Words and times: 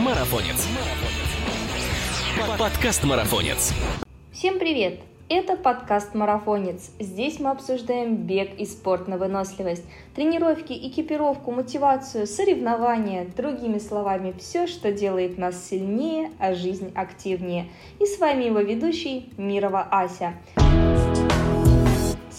Марафонец. 0.00 0.66
Подкаст 2.58 3.04
Марафонец. 3.04 3.74
Всем 4.32 4.58
привет! 4.58 5.00
Это 5.28 5.56
подкаст 5.56 6.14
«Марафонец». 6.14 6.90
Здесь 6.98 7.38
мы 7.38 7.50
обсуждаем 7.50 8.16
бег 8.16 8.58
и 8.58 8.64
спорт 8.64 9.08
на 9.08 9.18
выносливость, 9.18 9.84
тренировки, 10.16 10.72
экипировку, 10.72 11.52
мотивацию, 11.52 12.26
соревнования, 12.26 13.26
другими 13.36 13.78
словами, 13.78 14.34
все, 14.38 14.66
что 14.66 14.90
делает 14.90 15.36
нас 15.36 15.68
сильнее, 15.68 16.30
а 16.38 16.54
жизнь 16.54 16.92
активнее. 16.94 17.68
И 18.00 18.06
с 18.06 18.18
вами 18.18 18.44
его 18.44 18.60
ведущий 18.60 19.30
Мирова 19.36 19.82
Ася. 19.82 20.32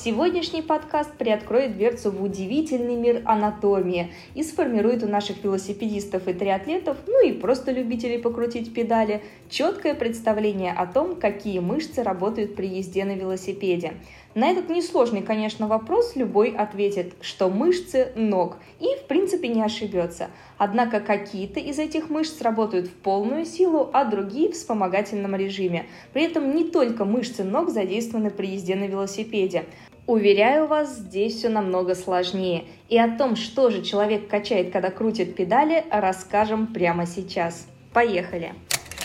Сегодняшний 0.03 0.63
подкаст 0.63 1.11
приоткроет 1.13 1.77
дверцу 1.77 2.09
в 2.09 2.23
удивительный 2.23 2.95
мир 2.95 3.21
анатомии 3.23 4.11
и 4.33 4.41
сформирует 4.41 5.03
у 5.03 5.07
наших 5.07 5.43
велосипедистов 5.43 6.27
и 6.27 6.33
триатлетов, 6.33 6.97
ну 7.05 7.23
и 7.23 7.31
просто 7.31 7.71
любителей 7.71 8.17
покрутить 8.17 8.73
педали, 8.73 9.21
четкое 9.47 9.93
представление 9.93 10.73
о 10.73 10.87
том, 10.87 11.15
какие 11.17 11.59
мышцы 11.59 12.01
работают 12.01 12.55
при 12.55 12.65
езде 12.65 13.05
на 13.05 13.11
велосипеде. 13.11 13.93
На 14.33 14.49
этот 14.49 14.69
несложный, 14.69 15.21
конечно, 15.21 15.67
вопрос 15.67 16.15
любой 16.15 16.49
ответит, 16.49 17.13
что 17.21 17.49
мышцы 17.49 18.11
ног, 18.15 18.55
и 18.79 18.85
в 19.03 19.07
принципе 19.07 19.49
не 19.49 19.61
ошибется. 19.61 20.31
Однако 20.57 20.99
какие-то 20.99 21.59
из 21.59 21.77
этих 21.77 22.09
мышц 22.09 22.41
работают 22.41 22.87
в 22.87 22.93
полную 22.93 23.45
силу, 23.45 23.89
а 23.93 24.05
другие 24.05 24.49
в 24.49 24.53
вспомогательном 24.53 25.35
режиме. 25.35 25.85
При 26.13 26.23
этом 26.23 26.55
не 26.55 26.63
только 26.63 27.03
мышцы 27.03 27.43
ног 27.43 27.69
задействованы 27.69 28.31
при 28.31 28.47
езде 28.47 28.75
на 28.75 28.85
велосипеде. 28.85 29.65
Уверяю 30.07 30.67
вас, 30.67 30.97
здесь 30.97 31.35
все 31.35 31.49
намного 31.49 31.95
сложнее. 31.95 32.65
И 32.89 32.97
о 32.97 33.15
том, 33.17 33.35
что 33.35 33.69
же 33.69 33.83
человек 33.83 34.27
качает, 34.27 34.71
когда 34.71 34.89
крутит 34.89 35.35
педали, 35.35 35.85
расскажем 35.91 36.67
прямо 36.67 37.05
сейчас. 37.05 37.67
Поехали! 37.93 38.53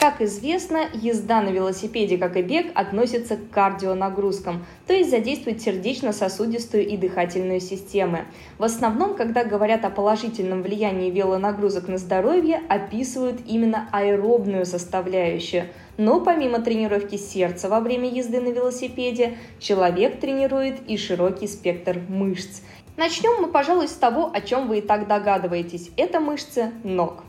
Как 0.00 0.20
известно, 0.20 0.84
езда 0.92 1.40
на 1.40 1.48
велосипеде, 1.48 2.18
как 2.18 2.36
и 2.36 2.42
бег, 2.42 2.66
относится 2.74 3.36
к 3.36 3.50
кардионагрузкам, 3.50 4.64
то 4.86 4.92
есть 4.92 5.10
задействует 5.10 5.62
сердечно-сосудистую 5.62 6.86
и 6.86 6.96
дыхательную 6.96 7.60
системы. 7.60 8.26
В 8.58 8.64
основном, 8.64 9.14
когда 9.14 9.44
говорят 9.44 9.84
о 9.84 9.90
положительном 9.90 10.62
влиянии 10.62 11.10
велонагрузок 11.10 11.88
на 11.88 11.98
здоровье, 11.98 12.60
описывают 12.68 13.40
именно 13.46 13.88
аэробную 13.92 14.66
составляющую– 14.66 15.64
но 15.98 16.20
помимо 16.20 16.60
тренировки 16.60 17.16
сердца 17.16 17.68
во 17.68 17.80
время 17.80 18.10
езды 18.10 18.40
на 18.40 18.48
велосипеде, 18.48 19.38
человек 19.58 20.20
тренирует 20.20 20.80
и 20.86 20.96
широкий 20.96 21.46
спектр 21.46 22.00
мышц. 22.08 22.60
Начнем 22.96 23.40
мы, 23.40 23.48
пожалуй, 23.48 23.88
с 23.88 23.92
того, 23.92 24.30
о 24.32 24.40
чем 24.40 24.68
вы 24.68 24.78
и 24.78 24.80
так 24.82 25.06
догадываетесь. 25.06 25.90
Это 25.96 26.20
мышцы 26.20 26.72
ног. 26.82 27.24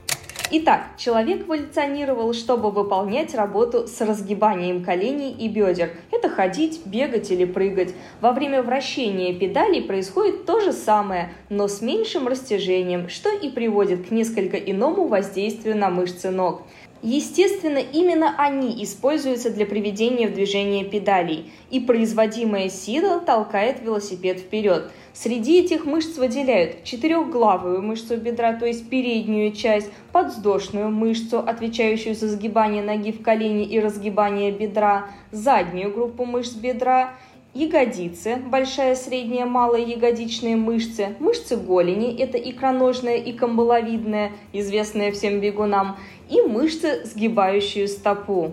Итак, 0.50 0.92
человек 0.96 1.46
эволюционировал, 1.46 2.34
чтобы 2.34 2.72
выполнять 2.72 3.36
работу 3.36 3.86
с 3.86 4.00
разгибанием 4.00 4.82
коленей 4.82 5.32
и 5.32 5.50
бедер. 5.50 5.90
Это 6.10 6.30
ходить, 6.30 6.86
бегать 6.86 7.32
или 7.32 7.44
прыгать. 7.44 7.94
Во 8.22 8.32
время 8.32 8.64
вращения 8.64 9.38
педалей 9.38 9.82
происходит 9.82 10.46
то 10.46 10.62
же 10.62 10.72
самое, 10.72 11.34
но 11.50 11.68
с 11.68 11.82
меньшим 11.82 12.30
растяжением, 12.30 13.10
что 13.10 13.30
и 13.30 13.50
приводит 13.50 14.08
к 14.08 14.12
несколько 14.12 14.56
иному 14.56 15.08
воздействию 15.08 15.76
на 15.76 15.90
мышцы 15.90 16.32
ног. 16.32 16.62
Естественно, 17.10 17.78
именно 17.78 18.36
они 18.38 18.84
используются 18.84 19.50
для 19.50 19.66
приведения 19.66 20.28
в 20.28 20.34
движение 20.34 20.84
педалей, 20.84 21.50
и 21.72 21.80
производимая 21.80 22.68
сила 22.68 23.22
толкает 23.22 23.82
велосипед 23.82 24.42
вперед. 24.42 24.92
Среди 25.14 25.62
этих 25.62 25.86
мышц 25.86 26.18
выделяют 26.18 26.84
четырехглавую 26.84 27.82
мышцу 27.82 28.18
бедра, 28.18 28.56
то 28.56 28.66
есть 28.66 28.90
переднюю 28.90 29.54
часть, 29.54 29.90
подвздошную 30.12 30.90
мышцу, 30.90 31.40
отвечающую 31.40 32.14
за 32.14 32.28
сгибание 32.28 32.84
ноги 32.84 33.14
в 33.14 33.22
колени 33.22 33.64
и 33.64 33.80
разгибание 33.80 34.52
бедра, 34.52 35.08
заднюю 35.32 35.94
группу 35.94 36.26
мышц 36.26 36.56
бедра 36.56 37.14
ягодицы, 37.58 38.36
большая, 38.36 38.96
средняя, 38.96 39.46
малая 39.46 39.82
ягодичные 39.82 40.56
мышцы, 40.56 41.16
мышцы 41.20 41.58
голени, 41.58 42.16
это 42.18 42.38
икроножная 42.38 43.18
и 43.18 43.34
камбаловидная, 43.34 44.32
известная 44.54 45.12
всем 45.12 45.40
бегунам, 45.40 45.98
и 46.30 46.42
мышцы, 46.42 47.04
сгибающие 47.06 47.88
стопу. 47.88 48.52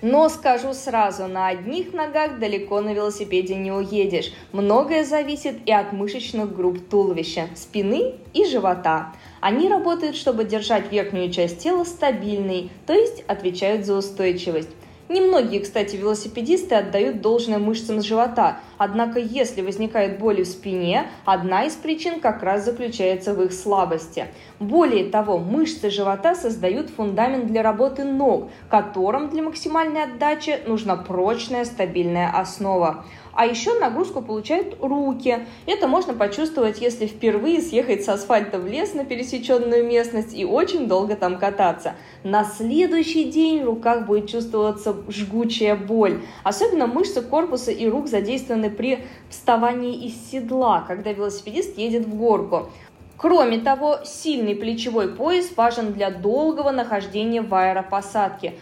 Но 0.00 0.28
скажу 0.28 0.74
сразу, 0.74 1.28
на 1.28 1.48
одних 1.48 1.94
ногах 1.94 2.38
далеко 2.38 2.82
на 2.82 2.92
велосипеде 2.92 3.54
не 3.54 3.72
уедешь. 3.72 4.32
Многое 4.52 5.02
зависит 5.02 5.56
и 5.64 5.72
от 5.72 5.94
мышечных 5.94 6.54
групп 6.54 6.88
туловища, 6.90 7.48
спины 7.54 8.14
и 8.34 8.44
живота. 8.44 9.14
Они 9.40 9.68
работают, 9.68 10.16
чтобы 10.16 10.44
держать 10.44 10.92
верхнюю 10.92 11.30
часть 11.30 11.60
тела 11.60 11.84
стабильной, 11.84 12.70
то 12.86 12.92
есть 12.92 13.24
отвечают 13.28 13.86
за 13.86 13.96
устойчивость. 13.96 14.68
Немногие, 15.10 15.60
кстати, 15.60 15.96
велосипедисты 15.96 16.76
отдают 16.76 17.20
должное 17.20 17.58
мышцам 17.58 18.00
живота, 18.00 18.60
однако 18.78 19.18
если 19.18 19.60
возникает 19.60 20.18
боль 20.18 20.42
в 20.42 20.46
спине, 20.46 21.08
одна 21.26 21.64
из 21.64 21.74
причин 21.74 22.20
как 22.20 22.42
раз 22.42 22.64
заключается 22.64 23.34
в 23.34 23.42
их 23.42 23.52
слабости. 23.52 24.28
Более 24.60 25.04
того, 25.10 25.36
мышцы 25.38 25.90
живота 25.90 26.34
создают 26.34 26.88
фундамент 26.88 27.48
для 27.48 27.62
работы 27.62 28.04
ног, 28.04 28.48
которым 28.70 29.28
для 29.28 29.42
максимальной 29.42 30.04
отдачи 30.04 30.60
нужна 30.66 30.96
прочная 30.96 31.66
стабильная 31.66 32.30
основа. 32.30 33.04
А 33.34 33.46
еще 33.46 33.78
нагрузку 33.78 34.22
получают 34.22 34.76
руки. 34.80 35.46
Это 35.66 35.88
можно 35.88 36.14
почувствовать, 36.14 36.80
если 36.80 37.06
впервые 37.06 37.60
съехать 37.60 38.04
с 38.04 38.08
асфальта 38.08 38.58
в 38.58 38.66
лес 38.66 38.94
на 38.94 39.04
пересеченную 39.04 39.84
местность 39.84 40.34
и 40.34 40.44
очень 40.44 40.86
долго 40.86 41.16
там 41.16 41.38
кататься. 41.38 41.94
На 42.22 42.44
следующий 42.44 43.24
день 43.24 43.62
в 43.62 43.66
руках 43.66 44.06
будет 44.06 44.30
чувствоваться 44.30 44.94
жгучая 45.08 45.74
боль. 45.74 46.22
Особенно 46.44 46.86
мышцы 46.86 47.22
корпуса 47.22 47.72
и 47.72 47.88
рук 47.88 48.06
задействованы 48.06 48.70
при 48.70 49.00
вставании 49.28 50.06
из 50.06 50.30
седла, 50.30 50.84
когда 50.86 51.12
велосипедист 51.12 51.76
едет 51.76 52.06
в 52.06 52.14
горку. 52.14 52.70
Кроме 53.16 53.58
того, 53.58 54.00
сильный 54.04 54.54
плечевой 54.54 55.08
пояс 55.08 55.56
важен 55.56 55.92
для 55.92 56.10
долгого 56.10 56.72
нахождения 56.72 57.42
в 57.42 57.54
аэропосадке. 57.54 58.54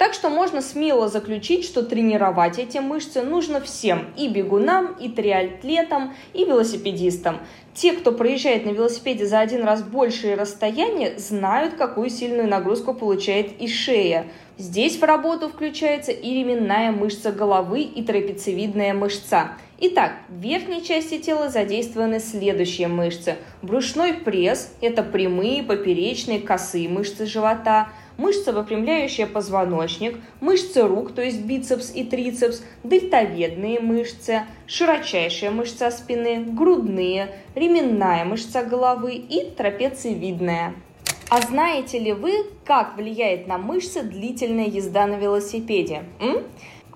Так 0.00 0.14
что 0.14 0.30
можно 0.30 0.62
смело 0.62 1.08
заключить, 1.08 1.66
что 1.66 1.82
тренировать 1.82 2.58
эти 2.58 2.78
мышцы 2.78 3.20
нужно 3.20 3.60
всем, 3.60 4.06
и 4.16 4.28
бегунам, 4.28 4.94
и 4.98 5.10
триатлетам, 5.10 6.14
и 6.32 6.46
велосипедистам. 6.46 7.40
Те, 7.74 7.92
кто 7.92 8.10
проезжает 8.10 8.64
на 8.64 8.70
велосипеде 8.70 9.26
за 9.26 9.40
один 9.40 9.62
раз 9.62 9.82
большее 9.82 10.36
расстояние, 10.36 11.18
знают, 11.18 11.74
какую 11.74 12.08
сильную 12.08 12.48
нагрузку 12.48 12.94
получает 12.94 13.60
и 13.60 13.68
шея. 13.68 14.24
Здесь 14.56 14.96
в 14.96 15.02
работу 15.02 15.50
включается 15.50 16.12
и 16.12 16.34
ременная 16.34 16.92
мышца 16.92 17.30
головы, 17.30 17.82
и 17.82 18.02
трапециевидная 18.02 18.94
мышца. 18.94 19.50
Итак, 19.80 20.12
в 20.30 20.40
верхней 20.40 20.82
части 20.82 21.18
тела 21.18 21.50
задействованы 21.50 22.20
следующие 22.20 22.88
мышцы. 22.88 23.36
Брюшной 23.60 24.14
пресс– 24.14 24.72
это 24.80 25.02
прямые, 25.02 25.62
поперечные, 25.62 26.40
косые 26.40 26.88
мышцы 26.88 27.26
живота– 27.26 27.90
мышца, 28.20 28.52
выпрямляющая 28.52 29.26
позвоночник, 29.26 30.18
мышцы 30.40 30.86
рук, 30.86 31.12
то 31.12 31.22
есть 31.22 31.40
бицепс 31.40 31.90
и 31.94 32.04
трицепс, 32.04 32.62
дельтоведные 32.84 33.80
мышцы, 33.80 34.42
широчайшая 34.66 35.50
мышца 35.50 35.90
спины, 35.90 36.44
грудные, 36.44 37.34
ременная 37.54 38.24
мышца 38.24 38.62
головы 38.62 39.14
и 39.14 39.50
трапециевидная. 39.50 40.74
А 41.30 41.40
знаете 41.40 41.98
ли 41.98 42.12
вы, 42.12 42.32
как 42.64 42.96
влияет 42.96 43.46
на 43.46 43.56
мышцы 43.56 44.02
длительная 44.02 44.66
езда 44.66 45.06
на 45.06 45.14
велосипеде? 45.14 46.02
М? 46.18 46.42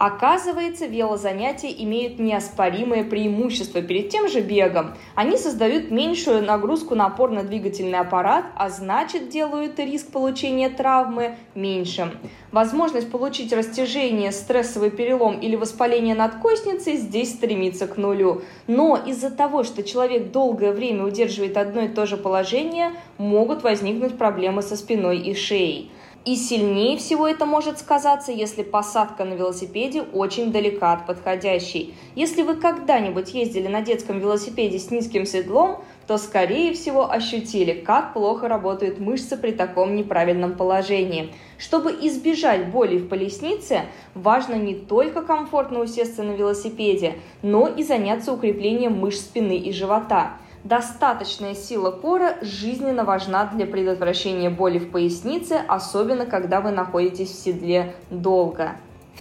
Оказывается, 0.04 0.84
велозанятия 0.84 1.70
имеют 1.70 2.19
неоспоримое 2.19 3.04
преимущество 3.04 3.81
перед 3.81 4.10
тем 4.10 4.28
же 4.28 4.42
бегом. 4.42 4.92
Они 5.15 5.38
создают 5.38 5.91
меньшую 5.91 6.44
нагрузку 6.44 6.94
на 6.94 7.06
опорно-двигательный 7.06 7.98
аппарат, 7.98 8.44
а 8.54 8.69
значит 8.69 9.31
делают 9.31 9.78
риск 9.78 10.09
получения 10.12 10.69
травмы 10.69 11.36
меньшим. 11.54 12.10
Возможность 12.53 13.10
получить 13.10 13.54
растяжение, 13.54 14.30
стрессовый 14.30 14.91
перелом 14.91 15.41
или 15.41 15.56
воспаление 15.56 16.15
надкостницы 16.15 16.97
здесь 16.97 17.33
стремится 17.33 17.86
к 17.86 17.97
нулю. 17.97 18.42
Но 18.66 19.00
из-за 19.07 19.30
того, 19.30 19.65
что 19.65 19.83
человек 19.83 20.33
долгое 20.33 20.72
время 20.72 21.04
удерживает 21.07 21.57
одно 21.57 21.80
и 21.80 21.89
то 21.89 22.04
же 22.04 22.18
положение, 22.18 22.92
могут 23.16 23.62
возникнуть 23.62 24.18
проблемы 24.18 24.60
со 24.60 24.77
спиной 24.77 25.21
и 25.21 25.34
шеей. 25.34 25.91
И 26.24 26.36
сильнее 26.36 26.97
всего 26.97 27.28
это 27.28 27.44
может 27.44 27.78
сказаться, 27.78 28.32
если 28.32 28.62
посадка 28.62 29.26
на 29.26 29.34
велосипеде 29.34 30.00
очень 30.00 30.53
далека 30.53 30.94
от 30.94 31.04
подходящей. 31.04 31.94
Если 32.15 32.41
вы 32.41 32.54
когда-нибудь 32.54 33.34
ездили 33.34 33.68
на 33.68 33.82
детском 33.82 34.21
велосипеде 34.21 34.78
с 34.78 34.91
низким 34.91 35.26
седлом, 35.26 35.84
то 36.06 36.16
скорее 36.16 36.72
всего 36.72 37.10
ощутили, 37.10 37.74
как 37.74 38.15
плохо 38.15 38.48
работают 38.48 38.98
мышцы 39.00 39.36
при 39.36 39.50
таком 39.50 39.97
неправильном 39.97 40.54
положении. 40.56 41.30
Чтобы 41.59 41.91
избежать 41.91 42.68
боли 42.68 42.97
в 42.97 43.09
пояснице, 43.09 43.82
важно 44.15 44.54
не 44.54 44.74
только 44.74 45.21
комфортно 45.21 45.80
усесться 45.80 46.22
на 46.22 46.32
велосипеде, 46.32 47.16
но 47.42 47.68
и 47.68 47.82
заняться 47.82 48.32
укреплением 48.32 48.98
мышц 48.98 49.21
спины 49.21 49.59
и 49.59 49.72
живота. 49.72 50.38
Достаточная 50.65 51.55
сила 51.55 51.91
кора 51.91 52.39
жизненно 52.41 53.05
важна 53.05 53.45
для 53.45 53.66
предотвращения 53.66 54.49
боли 54.49 54.78
в 54.78 54.91
пояснице, 54.91 55.61
особенно 55.69 56.25
когда 56.25 56.63
вы 56.63 56.71
находитесь 56.71 57.28
в 57.28 57.39
седле 57.39 57.95
долго. 58.09 58.72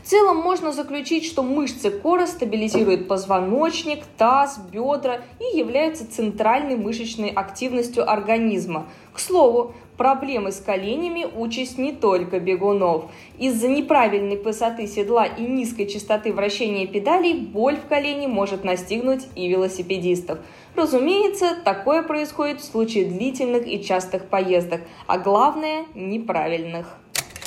В 0.02 0.08
целом 0.08 0.38
можно 0.38 0.72
заключить, 0.72 1.26
что 1.26 1.44
мышцы 1.44 1.92
кора 1.92 2.28
стабилизируют 2.28 3.10
позвоночник, 3.10 4.06
таз, 4.18 4.58
бедра 4.72 5.20
и 5.40 5.58
являются 5.58 6.10
центральной 6.10 6.78
мышечной 6.78 7.30
активностью 7.30 8.10
организма. 8.10 8.86
К 9.14 9.20
слову, 9.20 9.74
проблемы 9.98 10.52
с 10.52 10.60
коленями– 10.60 11.28
участь 11.36 11.78
не 11.78 11.92
только 11.92 12.40
бегунов. 12.40 13.12
Из-за 13.38 13.68
неправильной 13.68 14.38
высоты 14.38 14.88
седла 14.88 15.26
и 15.26 15.44
низкой 15.44 15.88
частоты 15.88 16.34
вращения 16.34 16.88
педалей 16.88 17.34
боль 17.34 17.76
в 17.76 17.88
колене 17.88 18.28
может 18.28 18.64
настигнуть 18.64 19.28
и 19.36 19.48
велосипедистов. 19.48 20.40
Разумеется, 20.76 21.56
такое 21.64 22.02
происходит 22.02 22.60
в 22.60 22.64
случае 22.64 23.06
длительных 23.06 23.68
и 23.68 23.84
частых 23.84 24.26
поездок, 24.26 24.82
а 25.06 25.20
главное– 25.20 25.86
неправильных. 25.94 26.98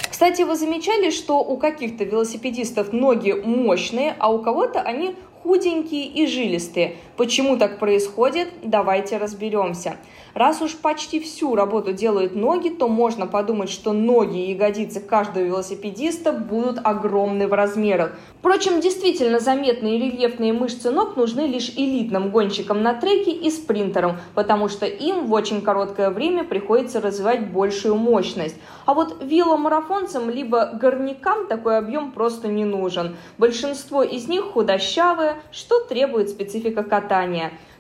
Кстати, 0.09 0.43
вы 0.43 0.55
замечали, 0.55 1.11
что 1.11 1.41
у 1.41 1.57
каких-то 1.57 2.05
велосипедистов 2.05 2.93
ноги 2.93 3.33
мощные, 3.33 4.15
а 4.19 4.33
у 4.33 4.41
кого-то 4.41 4.81
они 4.81 5.17
худенькие 5.43 6.07
и 6.07 6.27
жилистые. 6.27 6.97
Почему 7.17 7.57
так 7.57 7.79
происходит? 7.79 8.49
Давайте 8.63 9.17
разберемся. 9.17 9.97
Раз 10.35 10.61
уж 10.61 10.77
почти 10.77 11.19
всю 11.19 11.55
работу 11.55 11.95
делают 11.95 12.35
ноги, 12.35 12.69
то 12.69 12.89
можно 12.89 13.27
подумать, 13.27 13.71
что 13.71 13.95
ноги 13.95 14.37
и 14.37 14.53
ягодицы 14.53 15.01
каждого 15.01 15.43
велосипедиста 15.43 16.31
будут 16.33 16.79
огромны 16.85 17.49
в 17.49 17.55
размерах. 17.55 18.19
Впрочем, 18.41 18.83
действительно 18.83 19.41
заметные 19.41 19.99
рельефные 19.99 20.53
мышцы 20.53 20.91
ног 20.91 21.17
нужны 21.17 21.47
лишь 21.47 21.71
элитным 21.71 22.31
гонщикам 22.31 22.83
на 22.83 22.93
треке 22.93 23.31
и 23.31 23.51
спринтерам, 23.51 24.19
потому 24.35 24.69
что 24.69 24.85
им 24.85 25.25
в 25.25 25.33
очень 25.33 25.63
короткое 25.63 26.11
время 26.11 26.45
приходится 26.45 27.01
развивать 27.01 27.51
большую 27.51 27.95
мощность. 27.95 28.57
А 28.85 28.93
вот 28.93 29.23
веломарафонцам 29.25 30.29
либо 30.29 30.67
горнякам 30.75 31.47
такой 31.47 31.79
объем 31.79 32.13
просто 32.13 32.49
не 32.49 32.67
нужен. 32.67 33.17
Большинство 33.39 34.03
из 34.03 34.29
них 34.29 34.43
худощавые, 34.45 35.37
что 35.51 35.81
требует 35.81 36.29
специфика 36.29 36.83
катания. 36.83 37.06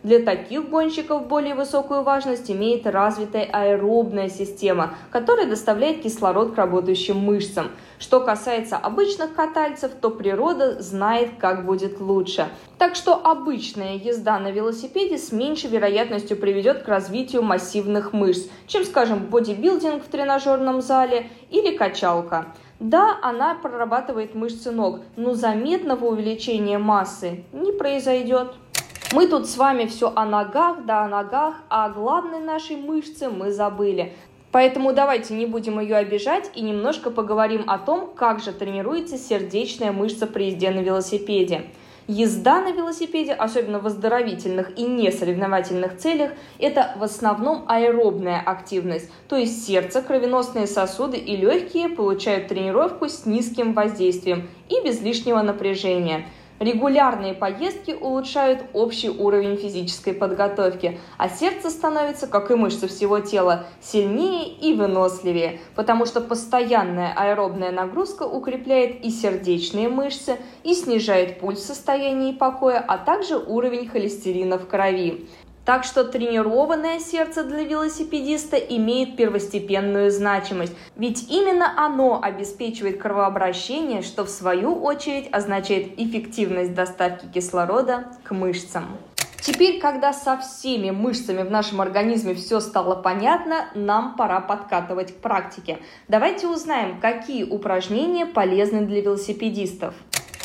Для 0.02 0.20
таких 0.20 0.68
гонщиков 0.68 1.26
более 1.26 1.56
высокую 1.56 2.02
важность 2.02 2.48
имеет 2.48 2.86
развитая 2.86 3.42
аэробная 3.44 4.28
система, 4.28 4.94
которая 5.10 5.46
доставляет 5.46 6.02
кислород 6.02 6.54
к 6.54 6.56
работающим 6.56 7.16
мышцам. 7.18 7.72
Что 7.98 8.20
касается 8.20 8.76
обычных 8.76 9.34
катальцев, 9.34 9.90
то 10.00 10.10
природа 10.10 10.80
знает, 10.80 11.30
как 11.40 11.66
будет 11.66 12.00
лучше. 12.00 12.46
Так 12.78 12.94
что 12.94 13.14
обычная 13.14 13.96
езда 13.96 14.38
на 14.38 14.52
велосипеде 14.52 15.18
с 15.18 15.32
меньшей 15.32 15.70
вероятностью 15.70 16.36
приведет 16.36 16.84
к 16.84 16.88
развитию 16.88 17.42
массивных 17.42 18.12
мышц, 18.12 18.48
чем, 18.68 18.84
скажем, 18.84 19.26
бодибилдинг 19.26 20.04
в 20.04 20.08
тренажерном 20.08 20.82
зале 20.82 21.30
или 21.50 21.76
качалка. 21.76 22.46
Да, 22.78 23.16
она 23.22 23.54
прорабатывает 23.54 24.34
мышцы 24.34 24.70
ног, 24.70 25.00
но 25.16 25.32
заметного 25.32 26.04
увеличения 26.04 26.76
массы 26.76 27.44
не 27.52 27.72
произойдет. 27.72 28.54
Мы 29.12 29.28
тут 29.28 29.48
с 29.48 29.56
вами 29.56 29.86
все 29.86 30.12
о 30.16 30.24
ногах, 30.24 30.84
да 30.84 31.04
о 31.04 31.08
ногах, 31.08 31.54
а 31.68 31.88
главной 31.90 32.40
нашей 32.40 32.76
мышце 32.76 33.30
мы 33.30 33.52
забыли. 33.52 34.12
Поэтому 34.50 34.92
давайте 34.92 35.34
не 35.34 35.46
будем 35.46 35.78
ее 35.78 35.96
обижать 35.96 36.50
и 36.56 36.60
немножко 36.60 37.10
поговорим 37.10 37.62
о 37.68 37.78
том, 37.78 38.12
как 38.16 38.40
же 38.40 38.50
тренируется 38.52 39.16
сердечная 39.16 39.92
мышца 39.92 40.26
при 40.26 40.46
езде 40.46 40.72
на 40.72 40.80
велосипеде. 40.80 41.66
Езда 42.08 42.60
на 42.60 42.72
велосипеде, 42.72 43.32
особенно 43.32 43.78
в 43.78 43.86
оздоровительных 43.86 44.76
и 44.76 44.82
несоревновательных 44.82 45.98
целях, 45.98 46.32
это 46.58 46.94
в 46.96 47.04
основном 47.04 47.64
аэробная 47.68 48.40
активность, 48.40 49.10
то 49.28 49.36
есть 49.36 49.66
сердце, 49.66 50.02
кровеносные 50.02 50.66
сосуды 50.66 51.16
и 51.16 51.36
легкие 51.36 51.88
получают 51.88 52.48
тренировку 52.48 53.08
с 53.08 53.24
низким 53.24 53.72
воздействием 53.72 54.48
и 54.68 54.80
без 54.84 55.00
лишнего 55.00 55.42
напряжения– 55.42 56.26
Регулярные 56.58 57.34
поездки 57.34 57.90
улучшают 57.90 58.64
общий 58.72 59.10
уровень 59.10 59.58
физической 59.58 60.14
подготовки, 60.14 60.98
а 61.18 61.28
сердце 61.28 61.68
становится, 61.68 62.26
как 62.26 62.50
и 62.50 62.54
мышцы 62.54 62.88
всего 62.88 63.20
тела, 63.20 63.66
сильнее 63.82 64.48
и 64.48 64.72
выносливее, 64.72 65.60
потому 65.74 66.06
что 66.06 66.22
постоянная 66.22 67.12
аэробная 67.14 67.72
нагрузка 67.72 68.22
укрепляет 68.22 69.04
и 69.04 69.10
сердечные 69.10 69.90
мышцы, 69.90 70.38
и 70.64 70.72
снижает 70.72 71.40
пульс 71.40 71.60
в 71.60 71.66
состоянии 71.66 72.32
покоя, 72.32 72.78
а 72.78 72.96
также 72.96 73.36
уровень 73.36 73.86
холестерина 73.86 74.58
в 74.58 74.66
крови. 74.66 75.28
Так 75.66 75.82
что 75.82 76.04
тренированное 76.04 77.00
сердце 77.00 77.42
для 77.42 77.64
велосипедиста 77.64 78.56
имеет 78.56 79.16
первостепенную 79.16 80.12
значимость, 80.12 80.72
ведь 80.94 81.28
именно 81.28 81.74
оно 81.76 82.20
обеспечивает 82.22 83.02
кровообращение, 83.02 84.02
что 84.02 84.24
в 84.24 84.30
свою 84.30 84.80
очередь 84.80 85.28
означает 85.32 86.00
эффективность 86.00 86.72
доставки 86.72 87.26
кислорода 87.26 88.12
к 88.22 88.30
мышцам. 88.30 88.96
Теперь, 89.40 89.80
когда 89.80 90.12
со 90.12 90.38
всеми 90.38 90.90
мышцами 90.90 91.42
в 91.42 91.50
нашем 91.50 91.80
организме 91.80 92.34
все 92.34 92.60
стало 92.60 92.94
понятно, 92.94 93.66
нам 93.74 94.14
пора 94.16 94.40
подкатывать 94.40 95.16
к 95.16 95.20
практике. 95.20 95.78
Давайте 96.06 96.46
узнаем, 96.46 97.00
какие 97.00 97.42
упражнения 97.42 98.24
полезны 98.24 98.82
для 98.82 99.00
велосипедистов. 99.00 99.94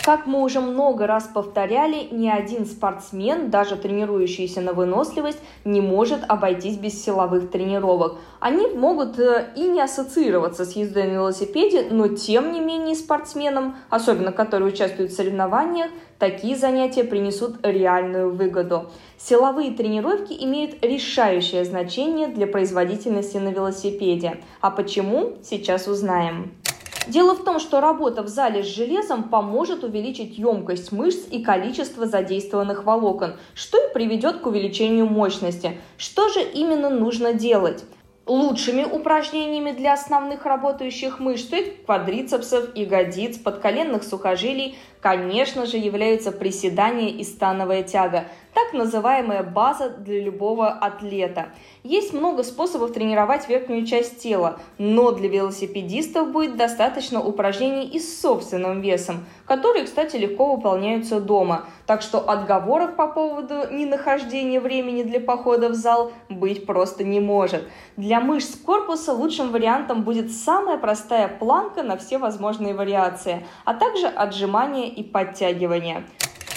Как 0.03 0.25
мы 0.25 0.42
уже 0.42 0.62
много 0.62 1.06
раз 1.06 1.30
повторяли, 1.31 2.07
ни 2.09 2.27
один 2.27 2.65
спортсмен, 2.65 3.51
даже 3.51 3.75
тренирующийся 3.75 4.59
на 4.59 4.74
выносливость, 4.74 5.38
не 5.63 5.80
может 5.80 6.21
обойтись 6.27 6.77
без 6.77 7.03
силовых 7.03 7.51
тренировок. 7.51 8.18
Они 8.39 8.65
могут 8.65 9.19
э, 9.19 9.50
и 9.56 9.62
не 9.62 9.80
ассоциироваться 9.80 10.65
с 10.65 10.75
ездой 10.75 11.03
на 11.03 11.12
велосипеде, 11.12 11.86
но 11.92 12.07
тем 12.07 12.51
не 12.51 12.59
менее 12.59 12.95
спортсменам, 12.95 13.75
особенно 13.92 14.31
которые 14.31 14.74
участвуют 14.74 15.12
в 15.12 15.15
соревнованиях, 15.15 15.92
такие 16.18 16.56
занятия 16.56 17.03
принесут 17.03 17.57
реальную 17.62 18.33
выгоду. 18.33 18.89
Силовые 19.19 19.69
тренировки 19.69 20.33
имеют 20.33 20.83
решающее 20.83 21.63
значение 21.63 22.27
для 22.27 22.48
производительности 22.48 23.38
на 23.38 23.50
велосипеде. 23.50 24.39
А 24.62 24.71
почему? 24.71 25.33
Сейчас 25.44 25.88
узнаем. 25.88 26.53
Дело 27.11 27.35
в 27.35 27.43
том, 27.43 27.59
что 27.59 27.81
работа 27.81 28.23
в 28.23 28.29
зале 28.29 28.63
с 28.63 28.67
железом 28.67 29.23
поможет 29.23 29.83
увеличить 29.83 30.37
емкость 30.37 30.93
мышц 30.93 31.27
и 31.29 31.43
количество 31.43 32.05
задействованных 32.05 32.85
волокон, 32.85 33.33
что 33.53 33.77
и 33.77 33.93
приведет 33.93 34.37
к 34.37 34.47
увеличению 34.47 35.07
мощности. 35.07 35.77
Что 35.97 36.29
же 36.29 36.41
именно 36.41 36.89
нужно 36.89 37.33
делать? 37.33 37.83
Лучшими 38.25 38.85
упражнениями 38.85 39.71
для 39.71 39.91
основных 39.91 40.45
работающих 40.45 41.19
мышц, 41.19 41.47
то 41.47 41.57
есть 41.57 41.83
квадрицепсов, 41.83 42.74
ягодиц, 42.77 43.39
подколенных 43.39 44.03
сухожилий, 44.03 44.77
конечно 45.01 45.65
же, 45.65 45.77
являются 45.77 46.31
приседания 46.31 47.10
и 47.10 47.24
становая 47.24 47.84
тяга, 47.84 48.25
так 48.53 48.74
называемая 48.74 49.43
база 49.43 49.89
для 49.89 50.22
любого 50.22 50.67
атлета. 50.67 51.50
Есть 51.84 52.13
много 52.13 52.43
способов 52.43 52.91
тренировать 52.91 53.48
верхнюю 53.48 53.86
часть 53.86 54.22
тела, 54.22 54.60
но 54.77 55.12
для 55.12 55.29
велосипедистов 55.29 56.31
будет 56.31 56.58
достаточно 56.58 57.22
упражнений 57.24 57.88
и 57.88 58.00
с 58.00 58.22
собственным 58.22 58.81
весом, 58.81 59.25
которые, 59.46 59.86
кстати, 59.86 60.17
легко 60.17 60.55
выполняются 60.55 61.20
дома. 61.20 61.65
Так 61.88 62.01
что 62.01 62.20
отговорок 62.29 62.96
по 62.96 63.08
поводу 63.08 63.72
ненахождения 63.72 64.60
времени 64.60 65.03
для 65.03 65.20
похода 65.20 65.70
в 65.70 65.74
зал 65.74 66.12
быть 66.29 66.65
просто 66.65 67.03
не 67.03 67.20
может. 67.20 67.67
Для 67.98 68.20
мышц 68.20 68.55
корпуса 68.55 69.13
лучшим 69.13 69.51
вариантом 69.51 70.03
будет 70.03 70.31
самая 70.31 70.77
простая 70.77 71.27
планка 71.27 71.84
на 71.84 71.98
все 71.98 72.17
возможные 72.17 72.74
вариации, 72.74 73.46
а 73.65 73.74
также 73.74 74.08
отжимания 74.08 74.90
и 74.95 75.03
подтягивания. 75.03 76.05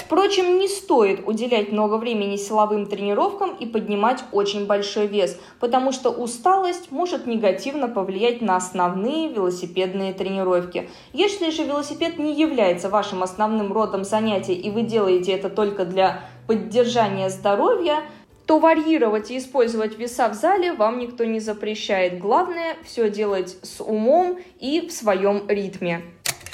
Впрочем, 0.05 0.59
не 0.59 0.69
стоит 0.69 1.27
уделять 1.27 1.73
много 1.73 1.95
времени 1.95 2.37
силовым 2.37 2.87
тренировкам 2.87 3.57
и 3.57 3.65
поднимать 3.65 4.23
очень 4.33 4.67
большой 4.67 5.07
вес, 5.07 5.39
потому 5.61 5.93
что 5.93 6.11
усталость 6.11 6.91
может 6.91 7.27
негативно 7.27 7.89
повлиять 7.89 8.43
на 8.43 8.57
основные 8.57 9.29
велосипедные 9.29 10.13
тренировки. 10.13 10.91
Если 11.15 11.49
же 11.49 11.65
велосипед 11.65 12.19
не 12.19 12.35
является 12.35 12.91
вашим 12.91 13.23
основным 13.23 13.73
родом 13.73 14.05
занятий 14.05 14.55
и 14.55 14.71
вы 14.71 14.83
делаете 14.83 15.33
это 15.33 15.49
только 15.49 15.87
для 15.87 16.21
поддержания 16.47 17.31
здоровья, 17.31 18.03
то 18.45 18.59
варьировать 18.59 19.31
и 19.31 19.39
использовать 19.39 19.99
веса 19.99 20.29
в 20.29 20.35
зале 20.35 20.75
вам 20.75 20.99
никто 20.99 21.25
не 21.25 21.41
запрещает. 21.41 22.19
Главное 22.19 22.77
все 22.85 23.09
делать 23.09 23.57
с 23.63 23.83
умом 23.83 24.39
и 24.61 24.87
в 24.87 24.93
своем 24.93 25.49
ритме. 25.49 26.03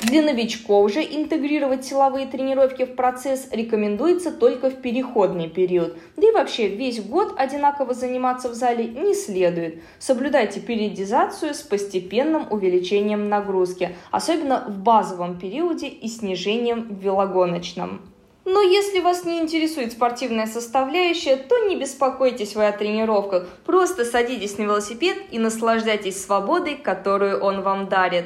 Для 0.03 0.23
новичков 0.23 0.91
же 0.91 1.01
интегрировать 1.01 1.85
силовые 1.85 2.27
тренировки 2.27 2.87
в 2.87 2.97
процесс 2.97 3.49
рекомендуется 3.53 4.33
только 4.33 4.71
в 4.71 4.81
переходный 4.81 5.49
период. 5.49 5.95
Да 6.17 6.27
и 6.27 6.33
вообще 6.33 6.69
весь 6.69 7.03
год 7.03 7.35
одинаково 7.37 7.93
заниматься 7.93 8.49
в 8.49 8.55
зале 8.55 8.87
не 8.87 9.15
следует. 9.15 9.83
Соблюдайте 9.99 10.61
периодизацию 10.61 11.53
с 11.53 11.61
постепенным 11.61 12.47
увеличением 12.51 13.29
нагрузки, 13.29 13.95
особенно 14.11 14.65
в 14.69 14.79
базовом 14.79 15.39
периоде 15.39 15.89
и 15.89 16.09
снижением 16.09 16.89
в 16.89 17.03
велогоночном. 17.03 18.01
Но 18.47 18.63
если 18.63 19.01
вас 19.01 19.27
не 19.27 19.39
интересует 19.39 19.93
спортивная 19.93 20.47
составляющая, 20.47 21.37
то 21.37 21.69
не 21.69 21.77
беспокойтесь 21.77 22.57
вы 22.57 22.67
о 22.67 22.73
тренировках. 22.73 23.47
Просто 23.67 24.07
садитесь 24.07 24.57
на 24.57 24.63
велосипед 24.63 25.19
и 25.31 25.39
наслаждайтесь 25.39 26.25
свободой, 26.25 26.77
которую 26.77 27.39
он 27.41 27.61
вам 27.61 27.89
дарит. 27.89 28.25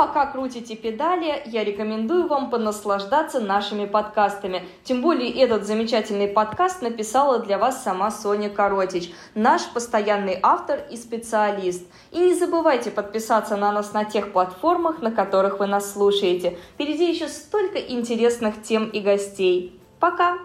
Пока 0.00 0.24
крутите 0.24 0.76
педали, 0.76 1.42
я 1.44 1.62
рекомендую 1.62 2.26
вам 2.26 2.48
понаслаждаться 2.48 3.38
нашими 3.38 3.84
подкастами. 3.84 4.66
Тем 4.82 5.02
более 5.02 5.30
этот 5.30 5.66
замечательный 5.66 6.26
подкаст 6.26 6.80
написала 6.80 7.40
для 7.40 7.58
вас 7.58 7.84
сама 7.84 8.10
Соня 8.10 8.48
Коротич, 8.48 9.12
наш 9.34 9.68
постоянный 9.68 10.38
автор 10.42 10.80
и 10.90 10.96
специалист. 10.96 11.86
И 12.12 12.18
не 12.18 12.34
забывайте 12.34 12.90
подписаться 12.90 13.58
на 13.58 13.72
нас 13.72 13.92
на 13.92 14.06
тех 14.06 14.32
платформах, 14.32 15.02
на 15.02 15.12
которых 15.12 15.58
вы 15.58 15.66
нас 15.66 15.92
слушаете. 15.92 16.56
Впереди 16.72 17.12
еще 17.12 17.28
столько 17.28 17.78
интересных 17.78 18.62
тем 18.62 18.88
и 18.88 19.00
гостей. 19.00 19.78
Пока! 19.98 20.38